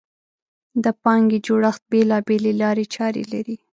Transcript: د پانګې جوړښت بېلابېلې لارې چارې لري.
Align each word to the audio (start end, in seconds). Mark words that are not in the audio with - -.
د 0.83 0.85
پانګې 1.03 1.39
جوړښت 1.47 1.81
بېلابېلې 1.91 2.53
لارې 2.61 2.85
چارې 2.95 3.23
لري. 3.33 3.55